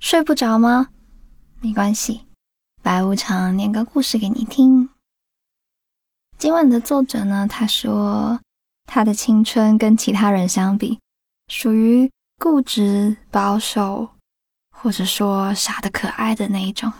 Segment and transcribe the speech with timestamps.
[0.00, 0.88] 睡不着吗？
[1.60, 2.26] 没关系，
[2.82, 4.88] 白无常念个故事给你听。
[6.38, 8.38] 今晚的作者呢，他说
[8.84, 11.00] 他的青春跟其他人相比，
[11.48, 14.08] 属于固执、保守，
[14.70, 16.92] 或者说傻的可爱的那一种，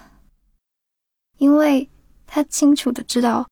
[1.38, 1.88] 因为
[2.26, 3.46] 他清楚的知道，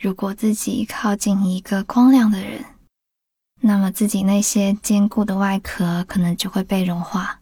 [0.00, 2.64] 如果自己靠近一个光亮的人，
[3.60, 7.40] 那么自己那些坚固的外壳可能就会被融化。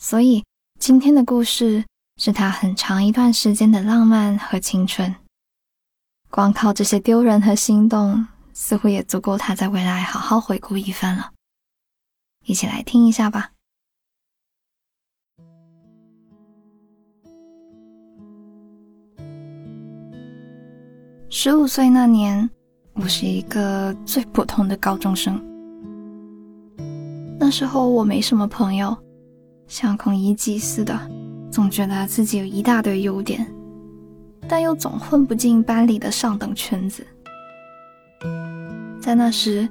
[0.00, 0.44] 所以，
[0.78, 1.84] 今天的故事
[2.18, 5.12] 是他很长一段时间的浪漫和青春。
[6.30, 11.32] 光靠这些丢人和心动，似乎也足够他在未来好好回顾一番了。
[12.44, 13.50] 一起来听一下吧。
[21.28, 22.48] 十五岁那年，
[22.92, 25.44] 我是一个最普通的高中生。
[27.36, 28.96] 那时候我没什么朋友。
[29.68, 30.98] 像孔乙己似的，
[31.50, 33.46] 总觉得自己有一大堆优点，
[34.48, 37.06] 但又总混不进班里的上等圈子。
[38.98, 39.68] 在那时，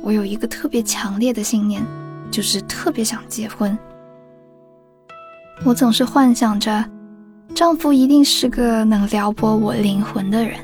[0.00, 1.82] 我有一个特别强烈的信念，
[2.30, 3.76] 就是特别想结婚。
[5.64, 6.84] 我总是幻想着，
[7.52, 10.56] 丈夫一定是个能撩拨我灵魂的人。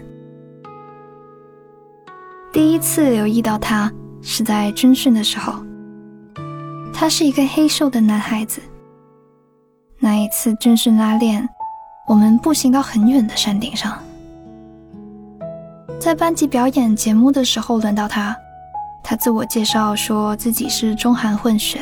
[2.52, 3.92] 第一次留意到他，
[4.22, 5.64] 是在军训的时候。
[6.92, 8.60] 他是一个黑瘦的男孩子。
[10.00, 11.48] 那一次军训拉练，
[12.06, 13.98] 我们步行到很远的山顶上，
[16.00, 18.36] 在班级表演节目的时候，轮到他。
[19.02, 21.80] 他自我介绍说自己是中韩混血。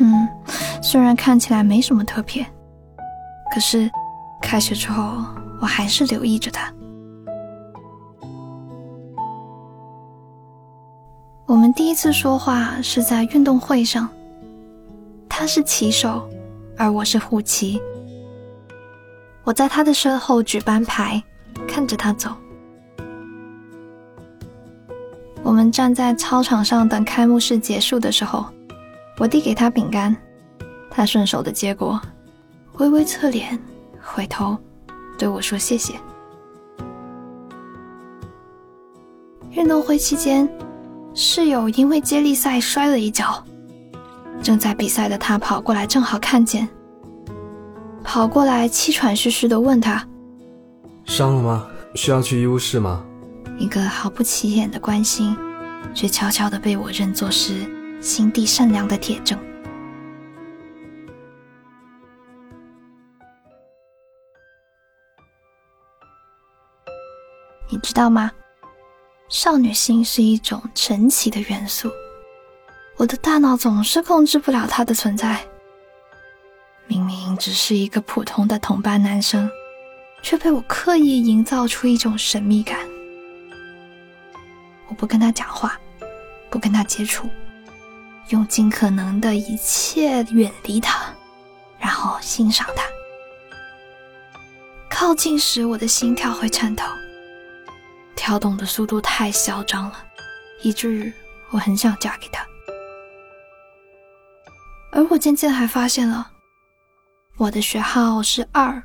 [0.00, 0.28] 嗯，
[0.82, 2.44] 虽然看起来没什么特别，
[3.54, 3.90] 可是
[4.42, 5.24] 开学之后，
[5.60, 6.72] 我还是留意着他。
[11.46, 14.08] 我们第一次说话是在运动会上，
[15.28, 16.28] 他是旗手，
[16.78, 17.80] 而我是护旗。
[19.42, 21.20] 我在他的身后举班牌，
[21.66, 22.30] 看着他走。
[25.42, 28.46] 我们站在操场上等开幕式结束的时候，
[29.18, 30.14] 我递给他饼干，
[30.88, 32.00] 他顺手的接过，
[32.74, 33.58] 微微侧脸，
[34.00, 34.56] 回头
[35.18, 35.94] 对我说谢谢。
[39.50, 40.48] 运动会期间。
[41.14, 43.42] 室友因为接力赛摔了一跤，
[44.40, 46.68] 正在比赛的他跑过来，正好看见，
[48.02, 50.06] 跑过来气喘吁吁的问他
[51.04, 51.66] ：“伤了吗？
[51.94, 53.04] 需要去医务室吗？”
[53.58, 55.36] 一个毫不起眼的关心，
[55.94, 57.66] 却悄悄的被我认作是
[58.00, 59.38] 心地善良的铁证。
[67.70, 68.30] 你知道吗？
[69.28, 71.90] 少女心是一种神奇的元素，
[72.96, 75.46] 我的大脑总是控制不了它的存在。
[76.88, 79.48] 明明只是一个普通的同班男生，
[80.22, 82.78] 却被我刻意营造出一种神秘感。
[84.88, 85.78] 我不跟他讲话，
[86.48, 87.28] 不跟他接触，
[88.30, 91.14] 用尽可能的一切远离他，
[91.78, 92.82] 然后欣赏他。
[94.88, 96.82] 靠近时，我的心跳会颤抖。
[98.16, 100.04] 跳动的速度太嚣张了，
[100.62, 101.12] 以至于
[101.50, 102.44] 我很想嫁给他。
[104.90, 106.30] 而我渐渐还发现了，
[107.38, 108.82] 我的学号是二，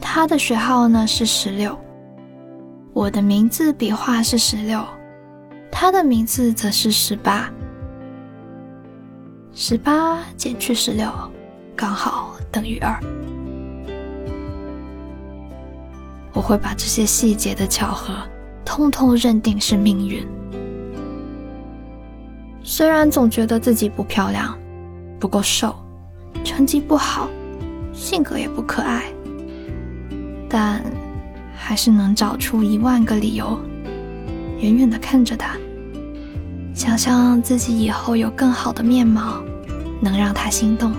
[0.00, 1.76] 他的学号呢是十六。
[2.92, 4.80] 我的名字笔画是十六，
[5.72, 7.50] 他的名字则是十八。
[9.52, 11.10] 十八减去十六，
[11.74, 12.96] 刚好等于二。
[16.32, 18.14] 我会把这些细节的巧合。
[18.64, 20.24] 通通认定是命运。
[22.62, 24.56] 虽然总觉得自己不漂亮，
[25.18, 25.74] 不够瘦，
[26.44, 27.28] 成绩不好，
[27.94, 29.04] 性格也不可爱，
[30.48, 30.84] 但
[31.56, 33.58] 还是能找出一万个理由，
[34.60, 35.56] 远远的看着他，
[36.74, 39.42] 想象自己以后有更好的面貌，
[40.02, 40.92] 能让他心动。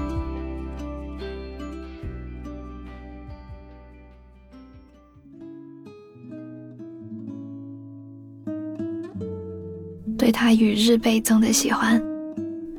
[10.18, 12.02] 对他与日倍增的喜欢，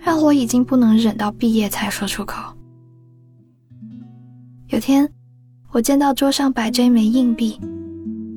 [0.01, 2.56] 让我已经不能忍到毕业才说出口。
[4.69, 5.09] 有天，
[5.71, 7.57] 我见到桌上摆着一枚硬币，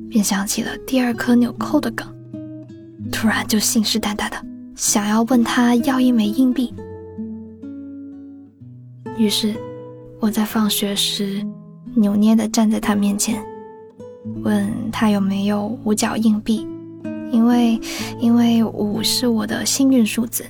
[0.08, 2.06] 便想起了第二颗纽扣的梗，
[3.10, 4.36] 突然就信誓旦旦的
[4.76, 6.72] 想要问他要一枚硬币。
[9.16, 9.56] 于是，
[10.20, 11.44] 我在放学时
[11.96, 13.44] 扭捏的站在他面前，
[14.44, 16.64] 问他有没有五角硬币。
[17.32, 17.80] 因为，
[18.20, 20.44] 因为五是我的幸运数字。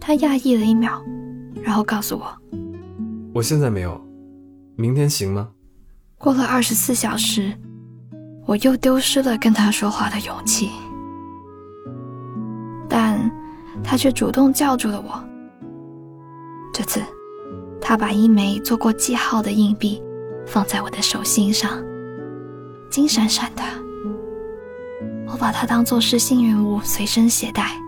[0.00, 1.00] 他讶异了一秒，
[1.62, 2.26] 然后告诉我，
[3.32, 4.00] 我现在没有，
[4.76, 5.50] 明天行吗？
[6.18, 7.52] 过了二十四小时，
[8.44, 10.68] 我又丢失了跟他说话的勇气，
[12.88, 13.30] 但
[13.84, 15.24] 他却主动叫住了我。
[16.74, 17.00] 这次，
[17.80, 20.02] 他把一枚做过记号的硬币
[20.44, 21.70] 放在我的手心上，
[22.90, 23.62] 金闪闪的。
[25.28, 27.80] 我把它当做是幸运物随身携带，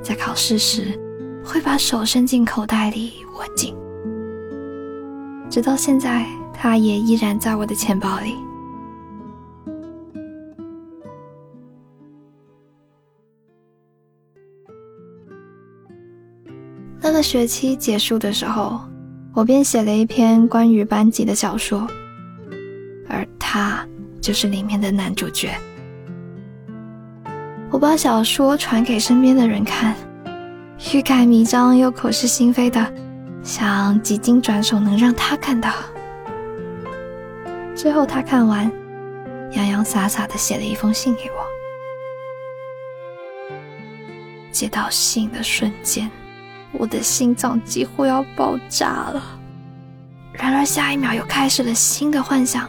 [0.00, 0.96] 在考试时
[1.44, 3.76] 会把手伸进口袋里握紧。
[5.50, 8.36] 直到现在，它也依然在我的钱包里。
[17.00, 18.78] 那个学期结束的时候，
[19.32, 21.86] 我便写了一篇关于班级的小说，
[23.08, 23.86] 而他
[24.20, 25.50] 就是里面的男主角。
[27.70, 29.94] 我把小说传给身边的人看，
[30.92, 32.92] 欲盖弥彰又口是心非的，
[33.48, 35.72] 想几经转手能让他看到。
[37.74, 38.70] 最后他看完，
[39.52, 41.38] 洋洋洒洒的写了一封信给我。
[44.52, 46.10] 接到信的瞬间，
[46.72, 49.22] 我的心脏几乎要爆炸了。
[50.30, 52.64] 然而下一秒又开始了新的幻想，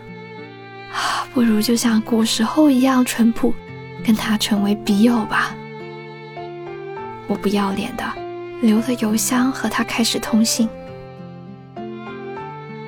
[0.94, 3.54] 啊，不如就像古时候一样淳朴。
[4.02, 5.54] 跟他成为笔友吧。
[7.28, 8.04] 我不要脸的
[8.61, 10.67] 留了邮箱和他开始通信。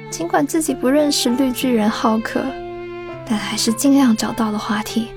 [0.09, 2.43] 尽管自己不认识绿巨人浩克，
[3.25, 5.07] 但还是尽量找到了话题，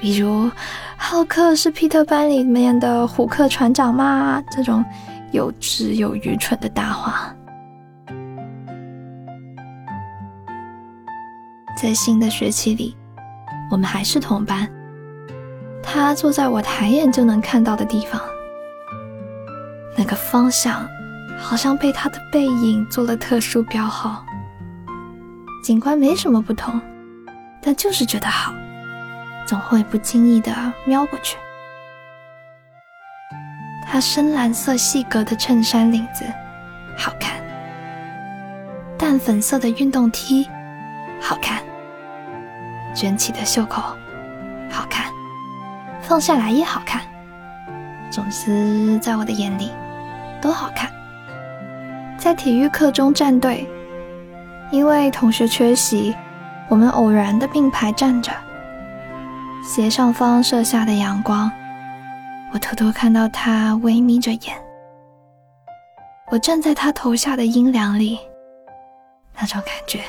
[0.00, 0.50] 比如
[0.96, 4.42] 浩克是皮特班里面的虎克船长吗？
[4.50, 4.84] 这种
[5.32, 7.34] 幼稚又愚蠢的大话。
[11.76, 12.96] 在新的学期里，
[13.70, 14.68] 我们还是同班。
[15.82, 18.20] 他坐在我抬眼就能看到的地方，
[20.00, 20.88] 那个方向
[21.38, 24.24] 好像被他的背影做了特殊标号。
[25.62, 26.80] 景观没什么不同，
[27.60, 28.50] 但就是觉得好，
[29.46, 30.50] 总会不经意的
[30.86, 31.36] 瞄过去。
[33.86, 36.24] 他深蓝色细格的衬衫领子
[36.96, 37.38] 好看，
[38.96, 40.48] 淡粉色的运动 T
[41.20, 41.62] 好看，
[42.94, 43.82] 卷起的袖口
[44.70, 45.12] 好看。
[46.00, 47.02] 放下来也好看，
[48.10, 49.70] 总之在我的眼里
[50.40, 50.90] 都好看。
[52.18, 53.66] 在体育课中站队，
[54.70, 56.14] 因为同学缺席，
[56.68, 58.32] 我们偶然的并排站着。
[59.62, 61.50] 斜上方射下的阳光，
[62.52, 64.56] 我偷偷看到他微眯着眼。
[66.30, 68.18] 我站在他头下的阴凉里，
[69.38, 70.00] 那种感觉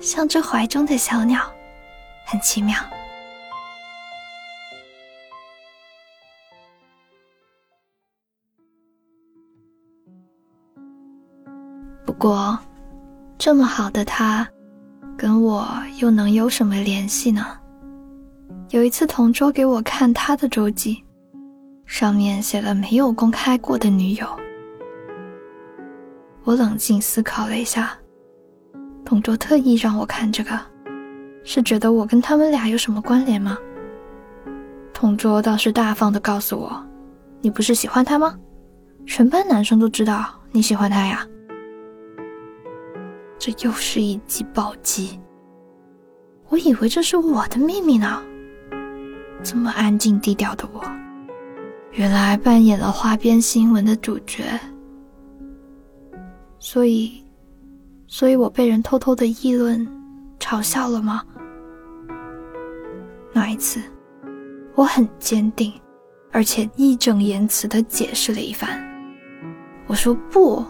[0.00, 1.40] 像只怀中的小鸟，
[2.26, 2.76] 很奇妙。
[12.18, 12.58] 过，
[13.38, 14.46] 这么好的他，
[15.16, 15.68] 跟我
[15.98, 17.46] 又能有什么联系呢？
[18.70, 21.02] 有一次，同桌给我看他的周记，
[21.86, 24.26] 上面写了没有公开过的女友。
[26.44, 27.96] 我冷静思考了一下，
[29.04, 30.58] 同桌特意让我看这个，
[31.44, 33.58] 是觉得我跟他们俩有什么关联吗？
[34.92, 36.84] 同桌倒是大方的告诉我
[37.42, 38.38] ：“你不是喜欢他吗？
[39.06, 41.26] 全班男生都知道你喜欢他呀。”
[43.38, 45.20] 这又是一记暴击！
[46.48, 48.22] 我以为这是我的秘密呢。
[49.42, 50.82] 这么安静低调的我，
[51.92, 54.44] 原来扮演了花边新闻的主角。
[56.58, 57.22] 所以，
[58.06, 59.86] 所以我被人偷偷的议论、
[60.38, 61.22] 嘲笑了吗？
[63.32, 63.82] 那一次，
[64.74, 65.72] 我很坚定，
[66.30, 68.82] 而且义正言辞的解释了一番。
[69.86, 70.64] 我说不，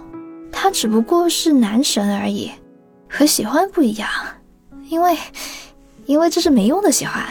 [0.55, 2.51] 他只不过是男神而已。
[3.17, 4.09] 和喜欢不一样，
[4.89, 5.17] 因为，
[6.07, 7.25] 因为这是没用的喜欢。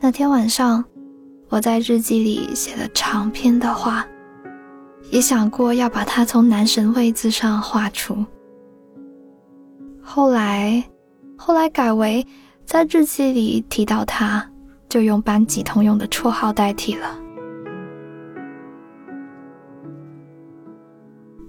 [0.00, 0.82] 那天晚上，
[1.50, 4.06] 我在日记里写了长篇的话，
[5.10, 8.24] 也想过要把他从男神位置上画出。
[10.00, 10.82] 后来，
[11.36, 12.26] 后来改为
[12.64, 14.50] 在日记里提到他，
[14.88, 17.25] 就用班级通用的绰号代替了。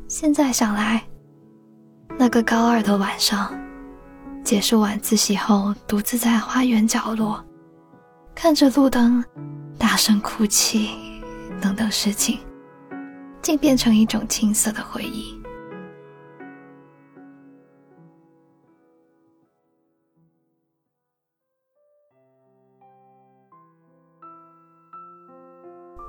[0.08, 1.06] 现在想来，
[2.18, 3.54] 那个高二的晚上，
[4.42, 7.44] 结束晚自习后，独自在花园角落，
[8.34, 9.22] 看着路灯，
[9.78, 10.92] 大声哭泣，
[11.62, 12.40] 等等事情，
[13.42, 15.38] 竟变成一种青涩的回忆。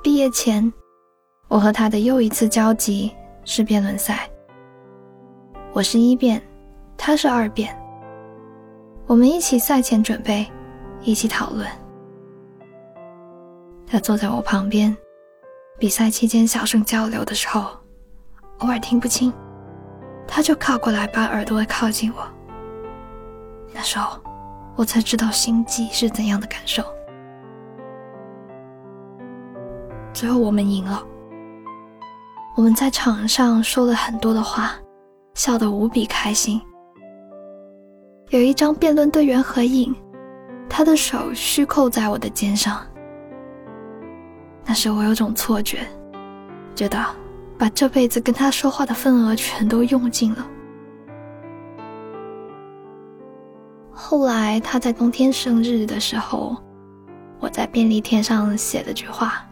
[0.04, 0.72] 毕业前，
[1.48, 3.12] 我和他的又一次交集
[3.50, 4.28] 是辩论赛。
[5.72, 6.40] 我是一辩，
[6.98, 7.74] 他是二辩。
[9.06, 10.46] 我们一起赛前准备，
[11.00, 11.66] 一起讨论。
[13.86, 14.94] 他坐在我旁边，
[15.78, 17.70] 比赛期间小声交流的时候，
[18.58, 19.32] 偶尔听不清，
[20.26, 22.28] 他就靠过来把耳朵靠近我。
[23.72, 24.20] 那时候，
[24.76, 26.84] 我才知道心悸是怎样的感受。
[30.12, 31.02] 最后我们赢了。
[32.58, 34.74] 我们在场上说了很多的话，
[35.34, 36.60] 笑得无比开心。
[38.30, 39.94] 有一张辩论队员合影，
[40.68, 42.84] 他的手虚扣在我的肩上。
[44.64, 45.86] 那时我有种错觉，
[46.74, 46.98] 觉得
[47.56, 50.44] 把这辈子跟他说话的份额全都用尽了。
[53.92, 56.56] 后来他在冬天生日的时候，
[57.38, 59.46] 我在便利贴上写了句话，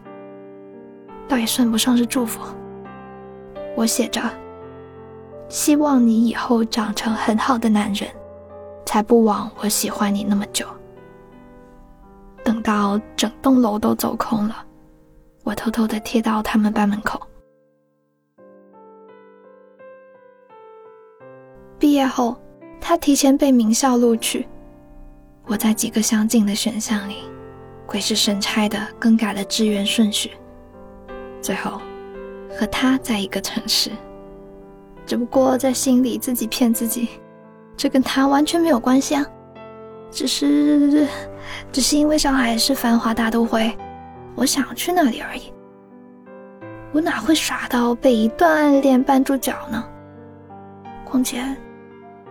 [1.29, 2.41] 倒也算不上是祝福。
[3.77, 4.21] 我写着
[5.49, 8.09] ：“希望你以后长成很好的男人，
[8.87, 10.67] 才不枉我喜欢你那么久。”
[12.43, 14.65] 等到整栋楼都走空了，
[15.45, 17.21] 我偷偷的贴到他们班门口。
[21.79, 22.37] 毕业后，
[22.81, 24.49] 他提前被名校录取，
[25.47, 27.17] 我在几个相近的选项里，
[27.85, 30.31] 鬼使神差的更改了志愿顺序，
[31.43, 31.81] 最后。
[32.59, 33.91] 和他在一个城市，
[35.05, 37.09] 只不过在心里自己骗自己，
[37.77, 39.27] 这跟他完全没有关系啊，
[40.11, 41.07] 只是，
[41.71, 43.77] 只是因为上海是繁华大都会，
[44.35, 45.53] 我想去那里而已。
[46.93, 49.85] 我哪会傻到被一段暗恋绊住脚呢？
[51.05, 51.45] 况且，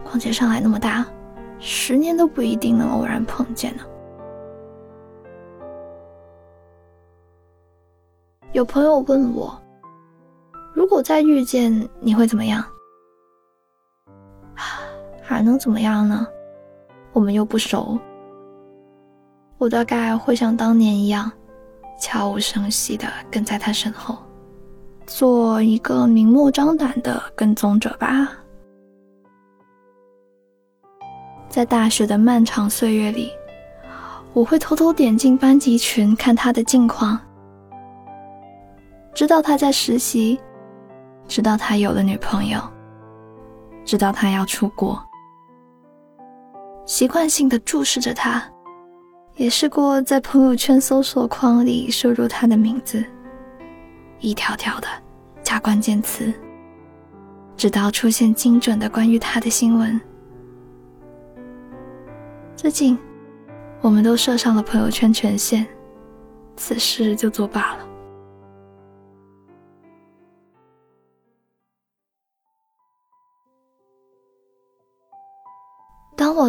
[0.04, 1.06] 况且上海那么大，
[1.60, 3.84] 十年都不一定能偶然碰见呢。
[8.54, 9.62] 有朋友问我。
[10.76, 12.64] 如果再遇见，你会怎么样？
[15.24, 16.28] 还能怎么样呢？
[17.14, 17.98] 我们又不熟。
[19.58, 21.32] 我大概会像当年一样，
[21.98, 24.18] 悄无声息的跟在他身后，
[25.08, 28.30] 做一个明目张胆的跟踪者吧。
[31.48, 33.32] 在大学的漫长岁月里，
[34.34, 37.18] 我会偷偷点进班级群看他的近况，
[39.14, 40.38] 知道他在实习。
[41.28, 42.60] 直到他有了女朋友，
[43.84, 45.02] 直到他要出国，
[46.86, 48.44] 习惯性的注视着他，
[49.36, 53.04] 也试过在朋友圈搜索框里输入他的名字，
[54.20, 54.88] 一条条的
[55.44, 56.34] 加关键词，
[57.58, 60.00] 直到出现精准的关于他的新闻。
[62.56, 62.98] 最近，
[63.82, 65.66] 我们都设上了朋友圈权限，
[66.56, 67.85] 此事就作罢了。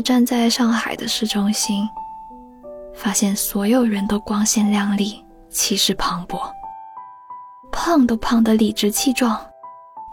[0.06, 1.84] 站在上海的市中心，
[2.94, 6.48] 发现所有人都光鲜亮丽、气势磅礴，
[7.72, 9.36] 胖都胖得理直气壮，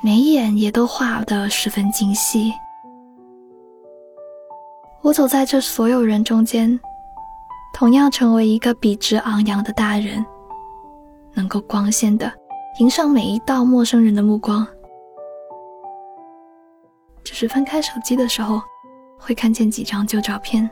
[0.01, 2.51] 眉眼也都画得十分精细。
[5.03, 6.79] 我走在这所有人中间，
[7.71, 10.25] 同样成为一个笔直昂扬的大人，
[11.35, 12.33] 能够光鲜的
[12.79, 14.65] 迎上每一道陌生人的目光。
[17.23, 18.59] 只是翻开手机的时候。
[19.25, 20.69] 会看见几张旧照片，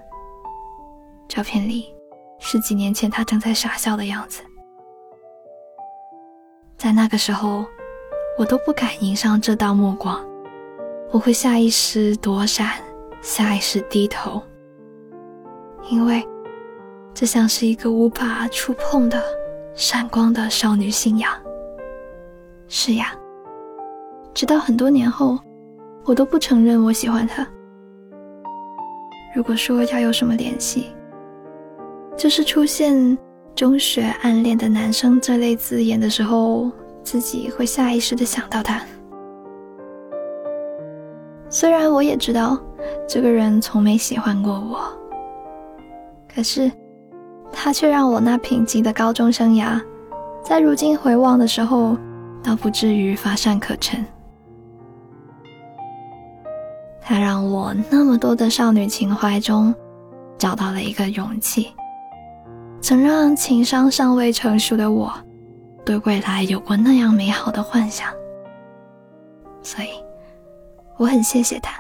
[1.29, 1.95] 照片里
[2.37, 4.41] 是几年前他正在傻笑的样子。
[6.77, 7.65] 在那个时候，
[8.37, 10.19] 我都不敢迎上这道目光，
[11.11, 12.71] 我会下意识躲闪，
[13.21, 14.43] 下意识低头，
[15.89, 16.21] 因为
[17.13, 19.23] 这像是一个无法触碰的
[19.75, 21.31] 闪光的少女信仰。
[22.67, 23.15] 是呀，
[24.33, 25.39] 直到很多年后，
[26.03, 27.47] 我都不承认我喜欢他。
[29.33, 30.87] 如果说要有什么联系，
[32.17, 33.17] 就是出现
[33.55, 36.69] 中学暗恋的男生这类字眼的时候，
[37.03, 38.81] 自己会下意识的想到他。
[41.49, 42.57] 虽然我也知道
[43.07, 44.79] 这个人从没喜欢过我，
[46.33, 46.71] 可是
[47.51, 49.81] 他却让我那贫瘠的高中生涯，
[50.43, 51.97] 在如今回望的时候，
[52.43, 54.05] 倒不至于乏善可陈。
[57.11, 59.75] 他让我那么多的少女情怀中
[60.37, 61.69] 找到了一个勇气，
[62.79, 65.13] 曾让情商尚未成熟的我
[65.85, 68.09] 对未来有过那样美好的幻想，
[69.61, 69.89] 所以
[70.95, 71.73] 我很谢谢他。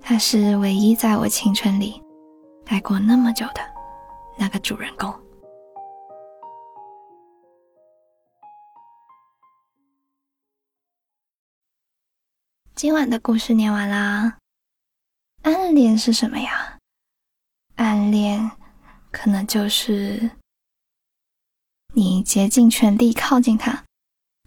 [0.00, 2.00] 他是唯一在我青春里
[2.64, 3.60] 待过那么久的
[4.38, 5.12] 那个主人公。
[12.82, 14.38] 今晚的故事念完啦。
[15.42, 16.78] 暗恋是什么呀？
[17.76, 18.50] 暗恋
[19.12, 20.32] 可能就是
[21.94, 23.84] 你竭尽全力靠近他，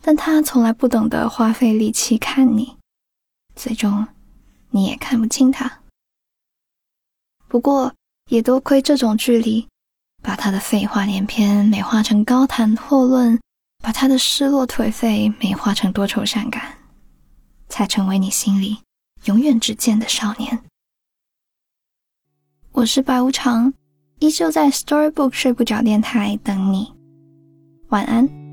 [0.01, 2.75] 但他从来不懂得花费力气看你，
[3.55, 4.05] 最终
[4.71, 5.79] 你也看不清他。
[7.47, 7.93] 不过
[8.29, 9.65] 也多亏这种距离，
[10.21, 13.39] 把他的废话连篇美化成高谈阔论，
[13.81, 16.77] 把他的失落颓废美化成多愁善感，
[17.67, 18.77] 才成为你心里
[19.25, 20.63] 永远只见的少年。
[22.71, 23.73] 我是白无常，
[24.19, 26.93] 依旧在 Storybook 睡不着电台等你，
[27.87, 28.44] 晚安。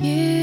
[0.00, 0.33] You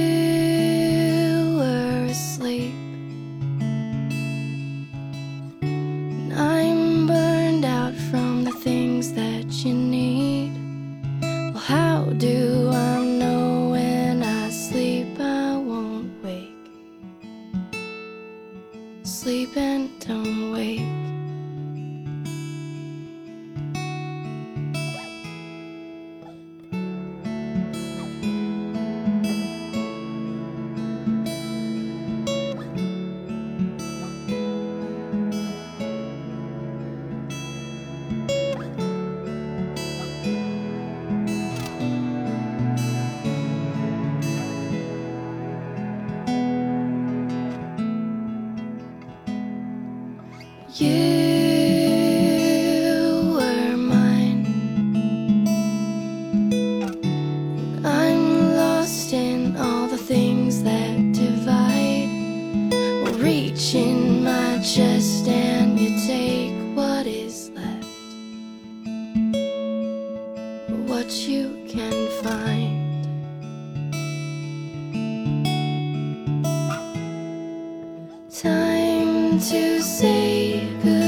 [79.81, 81.00] say goodbye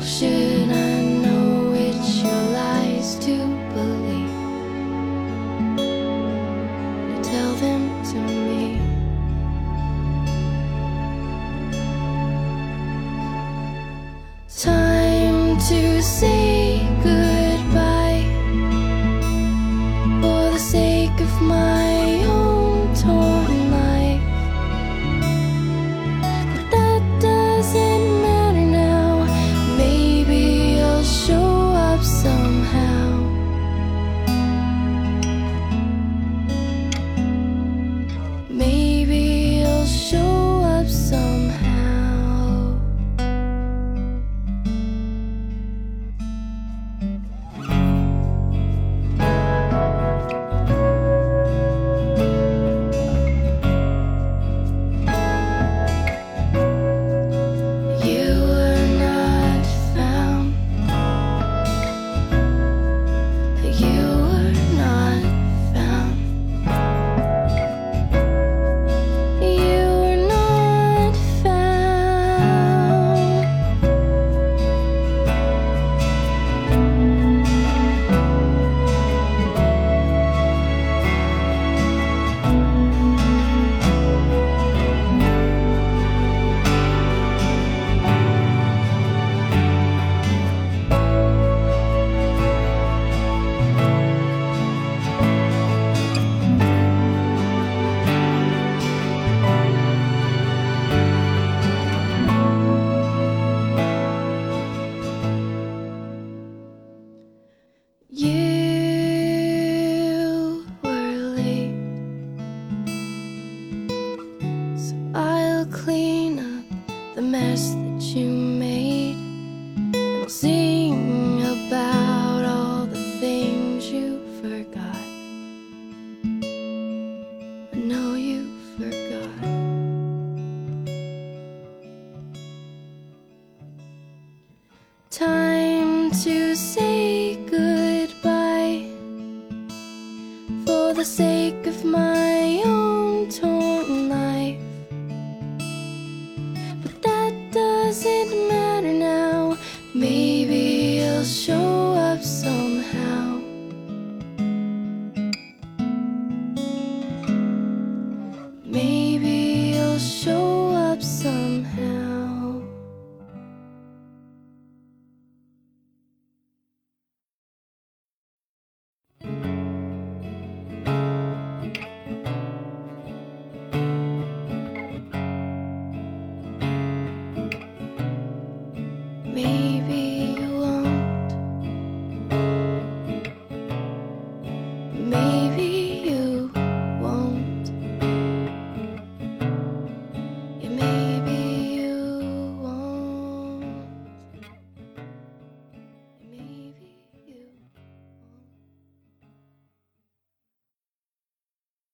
[0.00, 0.49] 是。